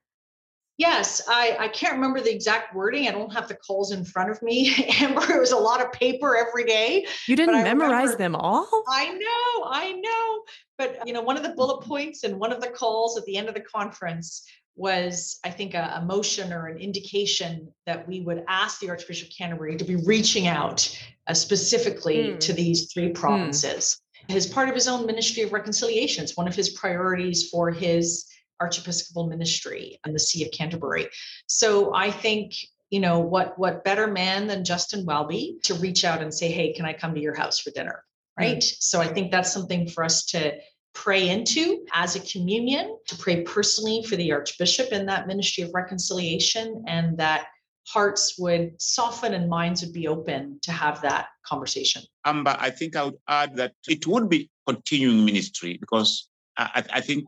[0.78, 3.08] Yes, I, I can't remember the exact wording.
[3.08, 4.74] I don't have the calls in front of me.
[5.00, 7.06] Amber, it was a lot of paper every day.
[7.28, 8.84] You didn't memorize remember, them all?
[8.90, 10.44] I know, I know.
[10.80, 13.38] But you know, one of the bullet points and one of the calls at the
[13.38, 18.22] end of the conference was, I think, a, a motion or an indication that we
[18.22, 22.40] would ask the Archbishop of Canterbury to be reaching out uh, specifically mm.
[22.40, 23.14] to these three hmm.
[23.14, 24.02] provinces.
[24.30, 24.36] Mm.
[24.36, 28.26] As part of his own ministry of reconciliation, it's one of his priorities for his
[28.62, 31.10] Archiepiscopal ministry and the See of Canterbury.
[31.48, 32.54] So I think
[32.90, 36.74] you know what what better man than Justin Welby to reach out and say, hey,
[36.74, 38.04] can I come to your house for dinner?
[38.38, 38.58] Right.
[38.58, 38.76] Mm-hmm.
[38.80, 40.54] So I think that's something for us to
[40.94, 45.72] pray into as a communion, to pray personally for the Archbishop in that ministry of
[45.74, 47.48] reconciliation, and that
[47.88, 52.02] hearts would soften and minds would be open to have that conversation.
[52.26, 57.02] Amber, I think I would add that it would be continuing ministry because I, I
[57.02, 57.26] think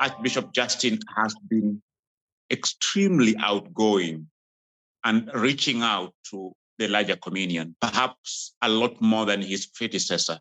[0.00, 1.82] Archbishop Justin has been
[2.50, 4.28] extremely outgoing
[5.04, 10.38] and reaching out to the larger communion, perhaps a lot more than his predecessor.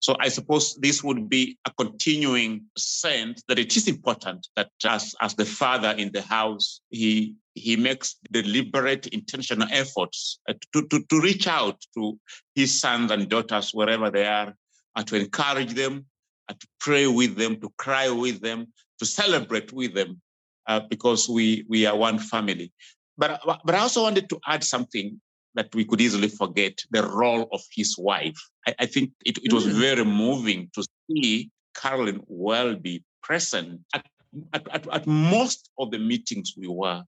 [0.00, 5.14] So I suppose this would be a continuing sense that it is important that as,
[5.20, 11.02] as the father in the house, he he makes deliberate, intentional efforts uh, to, to,
[11.10, 12.16] to reach out to
[12.54, 14.54] his sons and daughters wherever they are,
[14.94, 16.06] and to encourage them,
[16.48, 18.68] and to pray with them, to cry with them,
[19.00, 20.20] to celebrate with them,
[20.68, 22.72] uh, because we we are one family.
[23.16, 25.20] But but I also wanted to add something
[25.58, 28.40] that we could easily forget: the role of his wife.
[28.66, 29.72] I, I think it, it was mm.
[29.72, 34.06] very moving to see Carolyn Welby present at,
[34.52, 37.02] at, at, at, most of the meetings we were,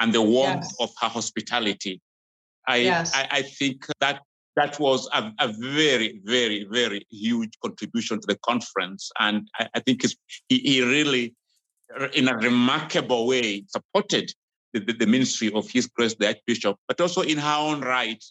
[0.00, 0.76] and the warmth yes.
[0.80, 2.00] of her hospitality.
[2.66, 3.12] I, yes.
[3.14, 4.20] I, I think that
[4.56, 9.10] that was a, a, very, very, very huge contribution to the conference.
[9.18, 10.02] And I, I think
[10.48, 11.34] he, he, really,
[12.14, 14.32] in a remarkable way, supported
[14.72, 18.22] the, the, the, ministry of His Grace, the Archbishop, but also in her own right,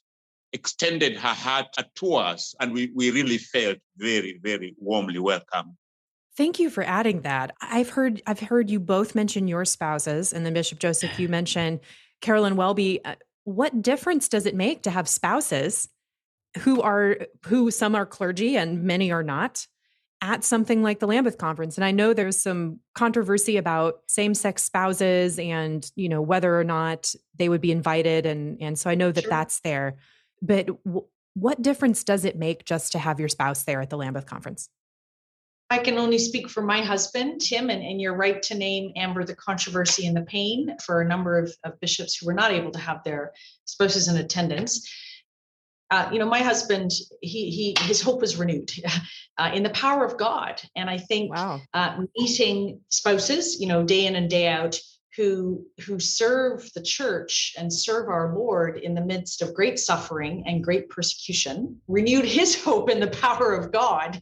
[0.53, 2.55] extended her heart to us.
[2.59, 5.77] And we, we really felt very, very warmly welcome.
[6.37, 7.53] Thank you for adding that.
[7.61, 11.81] I've heard I've heard you both mention your spouses, and then Bishop Joseph, you mentioned
[12.21, 13.03] Carolyn Welby.
[13.03, 15.89] Uh, what difference does it make to have spouses
[16.59, 19.67] who are who some are clergy and many are not
[20.21, 25.39] at something like the Lambeth conference and I know there's some controversy about same-sex spouses
[25.39, 29.11] and you know whether or not they would be invited and and so I know
[29.11, 29.29] that sure.
[29.29, 29.95] that's there.
[30.41, 31.05] But w-
[31.35, 34.69] what difference does it make just to have your spouse there at the Lambeth conference?
[35.69, 39.23] I can only speak for my husband, Tim, and, and you're right to name Amber
[39.23, 42.71] the controversy and the pain for a number of, of bishops who were not able
[42.71, 43.33] to have their
[43.65, 44.89] spouses in attendance
[45.91, 48.71] uh, you know, my husband, he he his hope was renewed
[49.37, 51.61] uh, in the power of God, and I think wow.
[51.73, 54.79] uh, meeting spouses, you know, day in and day out,
[55.17, 60.43] who who serve the church and serve our lord in the midst of great suffering
[60.45, 64.21] and great persecution renewed his hope in the power of god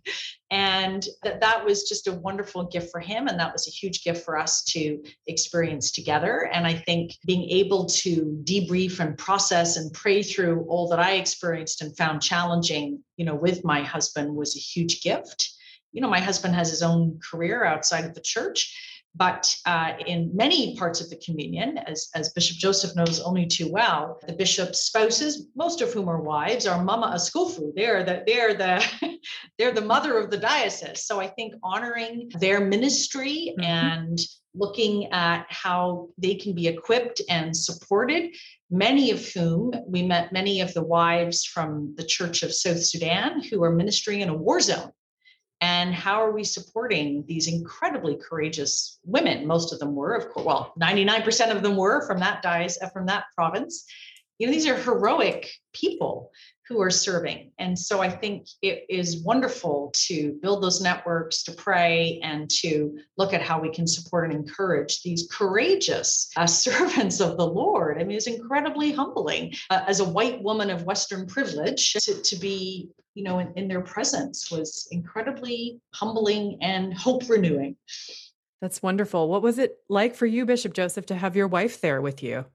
[0.50, 4.04] and that that was just a wonderful gift for him and that was a huge
[4.04, 6.50] gift for us to experience together.
[6.54, 11.14] And i think being able to debrief and process and pray through all that i
[11.14, 15.50] experienced and found challenging you know with my husband was a huge gift.
[15.92, 20.30] You know my husband has his own career outside of the church but uh, in
[20.36, 24.82] many parts of the communion, as, as Bishop Joseph knows only too well, the bishop's
[24.82, 27.74] spouses, most of whom are wives, are mama askofu.
[27.76, 28.86] They're the they're the
[29.58, 31.06] they're the mother of the diocese.
[31.06, 33.64] So I think honoring their ministry mm-hmm.
[33.64, 34.20] and
[34.54, 38.36] looking at how they can be equipped and supported,
[38.70, 43.42] many of whom we met many of the wives from the Church of South Sudan
[43.44, 44.92] who are ministering in a war zone.
[45.62, 49.48] And how are we supporting these incredibly courageous women?
[49.48, 53.08] Most of them were, of course, well, 99% of them were from that diocese, from
[53.08, 53.86] that province.
[54.38, 56.32] You know, these are heroic people
[56.68, 57.52] who are serving.
[57.60, 62.98] And so I think it is wonderful to build those networks, to pray, and to
[63.18, 68.02] look at how we can support and encourage these courageous uh, servants of the Lord.
[68.02, 72.36] I mean, it's incredibly humbling uh, as a white woman of Western privilege to, to
[72.36, 77.78] be, you know, in, in their presence was incredibly humbling and hope renewing.
[78.62, 79.30] That's wonderful.
[79.30, 82.46] What was it like for you, Bishop Joseph, to have your wife there with you?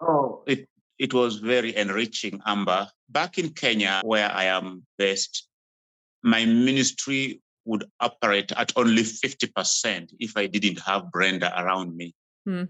[0.00, 0.68] Oh, it
[1.02, 2.88] it was very enriching, Amber.
[3.08, 5.48] Back in Kenya, where I am based,
[6.22, 12.14] my ministry would operate at only 50% if I didn't have Brenda around me.
[12.46, 12.66] Hmm.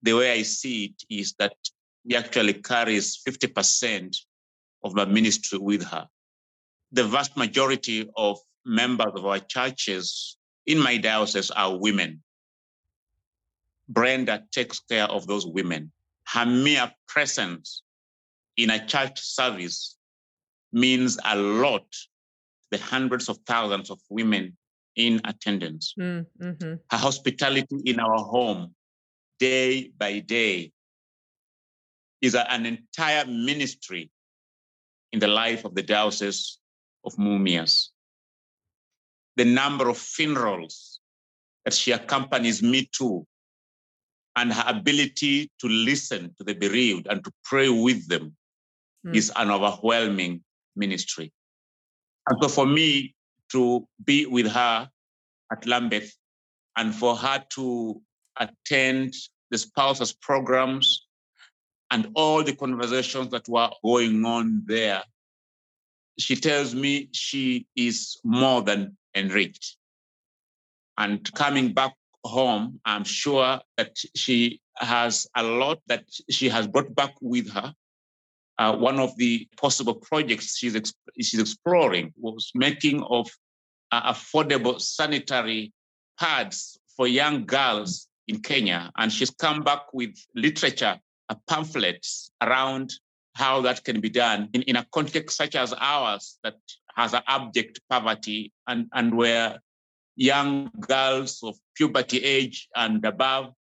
[0.00, 1.52] The way I see it is that
[2.08, 4.16] he actually carries 50%
[4.82, 6.08] of my ministry with her.
[6.92, 12.22] The vast majority of members of our churches in my diocese are women.
[13.90, 15.92] Brenda takes care of those women
[16.32, 17.82] her mere presence
[18.56, 19.96] in a church service
[20.72, 21.86] means a lot
[22.70, 24.56] the hundreds of thousands of women
[24.96, 25.94] in attendance.
[25.98, 26.74] Mm, mm-hmm.
[26.90, 28.74] Her hospitality in our home,
[29.38, 30.72] day by day,
[32.20, 34.10] is a, an entire ministry
[35.12, 36.58] in the life of the Diocese
[37.04, 37.88] of Mumias.
[39.36, 41.00] The number of funerals
[41.64, 43.26] that she accompanies me to
[44.36, 48.34] and her ability to listen to the bereaved and to pray with them
[49.06, 49.14] mm.
[49.14, 50.42] is an overwhelming
[50.76, 51.32] ministry.
[52.28, 53.14] And so for me
[53.52, 54.88] to be with her
[55.52, 56.14] at Lambeth
[56.76, 58.00] and for her to
[58.38, 59.14] attend
[59.50, 61.06] the spouses programs
[61.90, 65.02] and all the conversations that were going on there,
[66.18, 69.76] she tells me she is more than enriched.
[70.98, 71.94] And coming back
[72.24, 77.74] home, I'm sure that she has a lot that she has brought back with her.
[78.58, 83.30] Uh, one of the possible projects she's, exp- she's exploring was making of
[83.90, 85.72] uh, affordable sanitary
[86.18, 88.90] pads for young girls in Kenya.
[88.98, 92.92] And she's come back with literature, uh, pamphlets around
[93.34, 96.56] how that can be done in, in a context such as ours that
[96.94, 99.58] has an abject poverty and, and where
[100.16, 103.52] young girls of puberty age and above,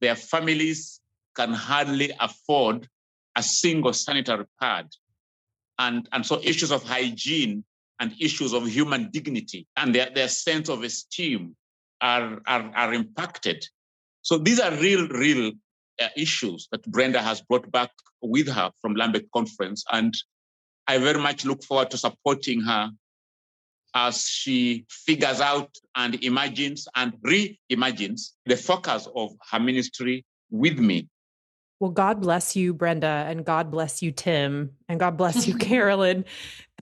[0.00, 1.00] their families
[1.36, 2.88] can hardly afford
[3.36, 4.86] a single sanitary pad.
[5.78, 7.64] And, and so issues of hygiene
[8.00, 11.56] and issues of human dignity and their, their sense of esteem
[12.00, 13.64] are, are, are impacted.
[14.22, 15.52] So these are real, real
[16.00, 17.90] uh, issues that Brenda has brought back
[18.22, 19.84] with her from Lambeth Conference.
[19.90, 20.14] And
[20.86, 22.90] I very much look forward to supporting her
[23.94, 31.08] as she figures out and imagines and reimagines the focus of her ministry with me.
[31.80, 36.24] Well, God bless you, Brenda, and God bless you, Tim, and God bless you, Carolyn.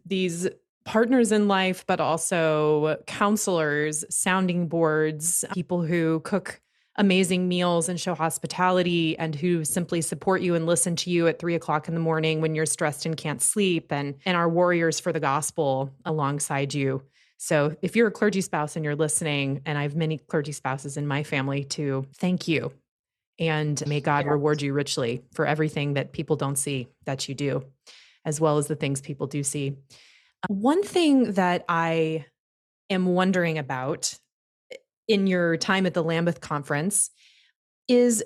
[0.05, 0.49] These
[0.85, 6.61] partners in life, but also counselors, sounding boards, people who cook
[6.99, 11.39] amazing meals and show hospitality and who simply support you and listen to you at
[11.39, 14.99] three o'clock in the morning when you're stressed and can't sleep and and our warriors
[14.99, 17.01] for the gospel alongside you.
[17.39, 20.97] So if you're a clergy spouse and you're listening and i have many clergy spouses
[20.97, 22.73] in my family too thank you.
[23.39, 24.33] And may god yes.
[24.33, 27.65] reward you richly for everything that people don't see that you do
[28.25, 29.77] as well as the things people do see.
[30.43, 32.27] Uh, one thing that i
[32.91, 34.19] am wondering about
[35.09, 37.11] in your time at the Lambeth conference
[37.89, 38.23] is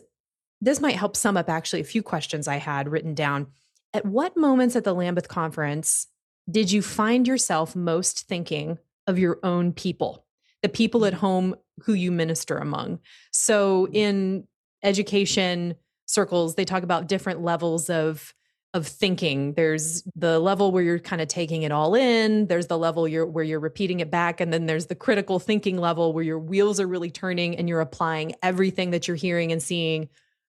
[0.61, 3.47] this might help sum up actually a few questions I had written down.
[3.95, 6.09] At what moments at the Lambeth conference
[6.51, 10.27] did you find yourself most thinking of your own people,
[10.63, 11.19] the people at mm.
[11.19, 12.99] home who you minister among?
[13.33, 13.95] So mm.
[13.95, 14.49] in
[14.83, 15.77] education
[16.07, 18.35] circles, they talk about different levels of
[18.75, 19.53] of thinking.
[19.55, 22.47] There's the level where you're kind of taking it all in.
[22.47, 24.41] There's the level you're where you're repeating it back.
[24.41, 27.81] And then there's the critical thinking level where your wheels are really turning and you're
[27.81, 30.09] applying everything that you're hearing and seeing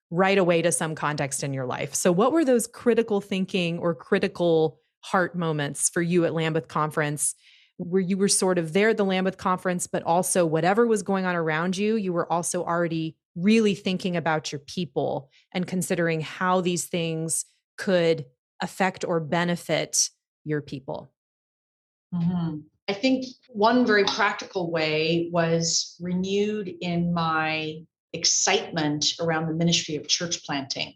[0.10, 1.94] right away to some context in your life.
[1.94, 7.36] So what were those critical thinking or critical heart moments for you at lambeth conference?
[7.78, 11.26] Where you were sort of there at the lambeth conference but also whatever was going
[11.26, 16.62] on around you you were also already really thinking about your people and considering how
[16.62, 17.46] these things
[17.78, 18.26] could
[18.62, 20.10] affect or benefit
[20.46, 21.12] your people?
[22.14, 22.60] Mm-hmm.
[22.88, 30.08] I think one very practical way was renewed in my excitement around the ministry of
[30.08, 30.94] church planting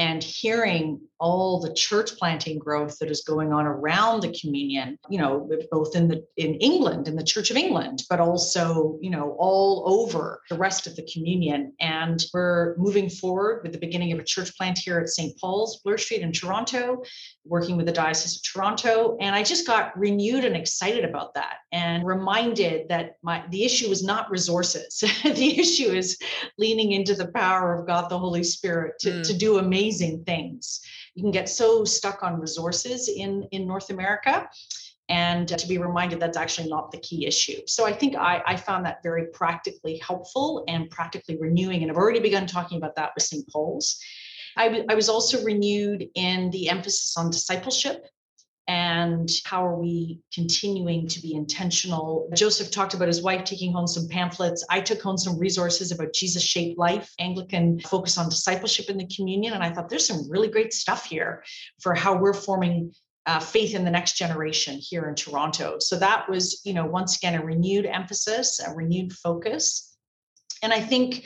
[0.00, 5.18] and hearing all the church planting growth that is going on around the communion you
[5.18, 9.36] know both in the in england in the church of england but also you know
[9.38, 11.72] all over the rest of the communion.
[11.80, 15.80] And we're moving forward with the beginning of a church plant here at st paul's
[15.82, 17.02] Bloor street in toronto
[17.44, 19.16] working with the diocese of toronto.
[19.20, 23.88] And i just got renewed and excited about that and reminded that my the issue
[23.88, 25.04] is not resources.
[25.40, 26.18] The issue is
[26.58, 29.26] leaning into the power of god the holy spirit to, mm.
[29.26, 29.89] to do amazing
[30.24, 30.80] things.
[31.14, 34.48] You can get so stuck on resources in in north america
[35.08, 37.60] and to be reminded that's actually not the key issue.
[37.66, 41.96] So i think I, I found that very practically helpful and practically renewing and i've
[41.96, 43.98] already begun talking about that with st paul's.
[44.56, 48.04] I, w- I was also renewed in the emphasis on discipleship
[48.70, 52.30] and how are we continuing to be intentional?
[52.36, 54.64] Joseph talked about his wife taking home some pamphlets.
[54.70, 57.12] I took home some resources about jesus shaped life.
[57.18, 61.04] Anglican focus on discipleship in the communion and i thought there's some really great stuff
[61.04, 61.42] here
[61.80, 62.92] for how we're forming
[63.26, 65.80] uh, faith in the next generation here in toronto.
[65.80, 69.96] So that was you know once again a renewed emphasis a renewed focus.
[70.62, 71.24] And i think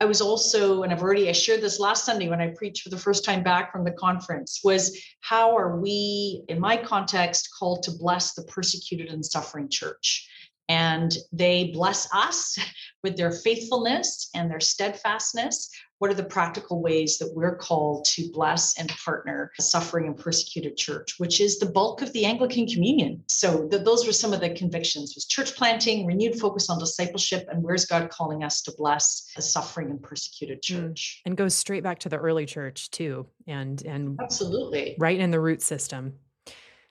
[0.00, 2.90] I was also, and I've already I shared this last Sunday when I preached for
[2.90, 7.84] the first time back from the conference, was how are we, in my context, called
[7.84, 10.28] to bless the persecuted and suffering church?
[10.68, 12.58] And they bless us
[13.02, 15.70] with their faithfulness and their steadfastness.
[15.98, 20.16] What are the practical ways that we're called to bless and partner a suffering and
[20.16, 23.22] persecuted church which is the bulk of the anglican communion?
[23.28, 27.46] So the, those were some of the convictions was church planting renewed focus on discipleship
[27.50, 30.62] and where's god calling us to bless a suffering and persecuted mm.
[30.62, 31.22] church?
[31.24, 34.96] And goes straight back to the early church too and and absolutely.
[34.98, 36.14] right in the root system.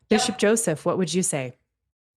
[0.10, 0.50] Bishop yeah.
[0.50, 1.54] joseph what would you say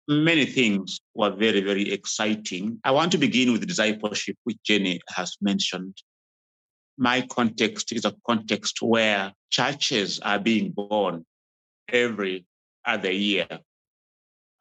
[0.08, 2.80] many things were very, very exciting.
[2.84, 5.94] I want to begin with discipleship, which Jenny has mentioned
[6.98, 11.24] my context is a context where churches are being born
[11.88, 12.46] every
[12.84, 13.46] other year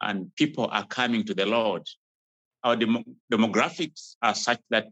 [0.02, 1.84] and people are coming to the Lord.
[2.64, 4.88] Our dem- demographics are such that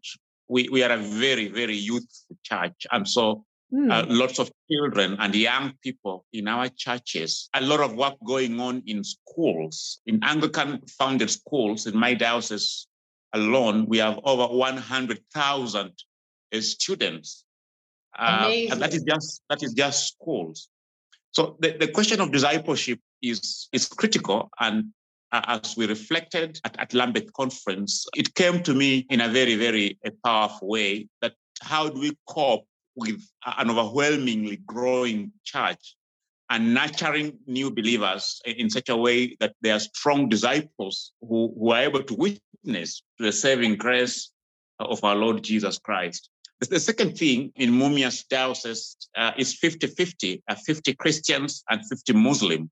[0.47, 2.87] we, we are a very, very youthful church.
[2.91, 3.91] And so mm.
[3.91, 8.59] uh, lots of children and young people in our churches, a lot of work going
[8.59, 12.87] on in schools, in Anglican founded schools in my diocese
[13.33, 15.91] alone, we have over 100,000
[16.59, 17.45] students.
[18.17, 20.69] Uh, and that is just that is just schools.
[21.31, 24.51] So the, the question of discipleship is is critical.
[24.59, 24.93] And
[25.31, 29.55] uh, as we reflected at, at Lambeth conference, it came to me in a very,
[29.55, 35.95] very a powerful way that how do we cope with an overwhelmingly growing church
[36.49, 41.71] and nurturing new believers in such a way that they are strong disciples who, who
[41.71, 44.31] are able to witness to the saving grace
[44.79, 46.29] of our Lord Jesus Christ.
[46.59, 52.13] The second thing in Mumias diocese uh, is 50 50, uh, 50 Christians and 50
[52.13, 52.69] Muslim.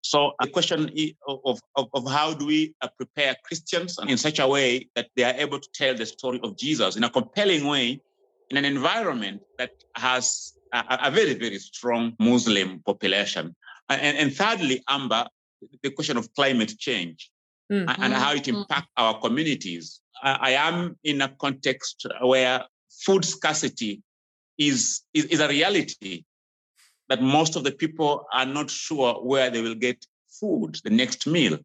[0.00, 0.90] So the question
[1.26, 5.24] of, of, of how do we uh, prepare Christians in such a way that they
[5.24, 8.00] are able to tell the story of Jesus in a compelling way
[8.56, 13.54] in an environment that has a, a very, very strong Muslim population.
[13.88, 15.26] And, and thirdly, Amber,
[15.82, 17.30] the question of climate change
[17.72, 17.88] mm-hmm.
[18.02, 20.00] and how it impacts our communities.
[20.22, 22.64] I, I am in a context where
[23.04, 24.02] food scarcity
[24.56, 26.24] is, is, is a reality
[27.08, 30.06] that most of the people are not sure where they will get
[30.40, 31.58] food, the next meal,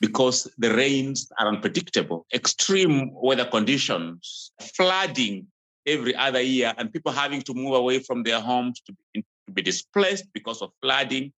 [0.00, 5.46] because the rains are unpredictable, extreme weather conditions, flooding
[5.90, 9.52] every other year, and people having to move away from their homes to be, to
[9.52, 11.32] be displaced because of flooding.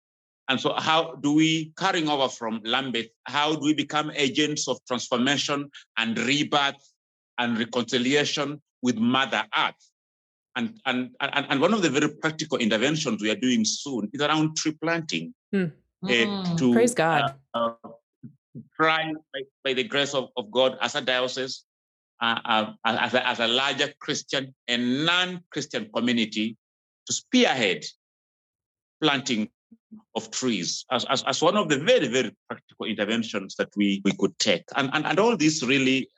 [0.49, 4.79] And so, how do we, carrying over from Lambeth, how do we become agents of
[4.87, 6.81] transformation and rebirth
[7.37, 9.91] and reconciliation with Mother Earth.
[10.55, 14.21] And, and, and, and one of the very practical interventions we are doing soon is
[14.21, 15.33] around tree planting.
[15.51, 15.65] Hmm.
[16.03, 17.35] Uh, to, Praise God.
[17.53, 17.73] Uh,
[18.75, 21.63] try, by, by, the grace of, of God, as a diocese,
[22.21, 26.57] uh, as, a, as a larger Christian and non Christian community,
[27.07, 27.83] to spearhead
[29.01, 29.49] planting
[30.15, 34.11] of trees as, as, as one of the very, very practical interventions that we, we
[34.13, 34.63] could take.
[34.75, 36.09] And, and, and all this really,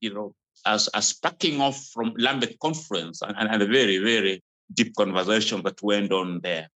[0.00, 0.34] you know,
[0.66, 4.42] as, as sparking off from Lambeth conference and, and, and a very, very
[4.72, 6.68] deep conversation that went on there.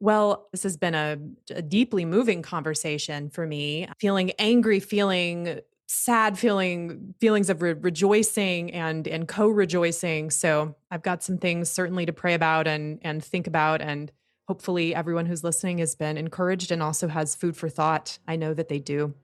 [0.00, 1.16] Well, this has been a,
[1.50, 3.86] a, deeply moving conversation for me.
[4.00, 5.60] Feeling angry, feeling
[5.92, 10.30] sad, feeling feelings of re- rejoicing and and co-rejoicing.
[10.30, 13.80] So I've got some things certainly to pray about and and think about.
[13.80, 14.10] And
[14.48, 18.18] Hopefully, everyone who's listening has been encouraged and also has food for thought.
[18.26, 19.14] I know that they do.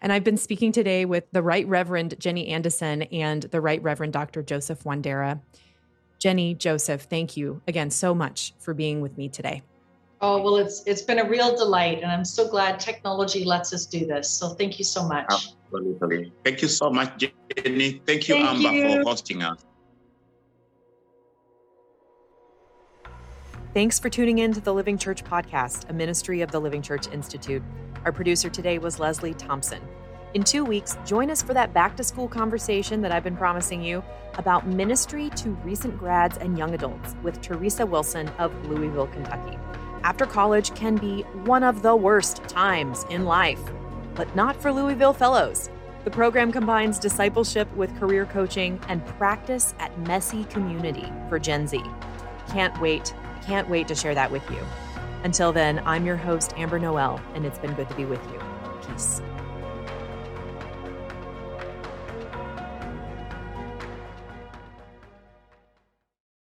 [0.00, 4.12] And I've been speaking today with the Right Reverend Jenny Andison and the Right Reverend
[4.12, 4.42] Dr.
[4.42, 5.40] Joseph Wandera.
[6.20, 9.62] Jenny, Joseph, thank you again so much for being with me today.
[10.20, 13.86] Oh, well, it's it's been a real delight, and I'm so glad technology lets us
[13.86, 14.28] do this.
[14.28, 15.26] So thank you so much.
[15.30, 16.32] Absolutely.
[16.44, 18.02] Thank you so much, Jenny.
[18.04, 18.96] Thank you, thank Amber, you.
[18.96, 19.64] for hosting us.
[23.74, 27.06] Thanks for tuning in to the Living Church podcast, a ministry of the Living Church
[27.12, 27.62] Institute.
[28.04, 29.80] Our producer today was Leslie Thompson.
[30.34, 33.82] In two weeks, join us for that back to school conversation that I've been promising
[33.82, 34.02] you
[34.36, 39.56] about ministry to recent grads and young adults with Teresa Wilson of Louisville, Kentucky.
[40.02, 43.60] After college can be one of the worst times in life,
[44.14, 45.70] but not for Louisville Fellows.
[46.04, 51.82] The program combines discipleship with career coaching and practice at messy community for Gen Z.
[52.48, 53.14] Can't wait
[53.48, 54.58] can't wait to share that with you.
[55.24, 58.38] Until then, I'm your host, Amber Noel, and it's been good to be with you.
[58.86, 59.22] Peace.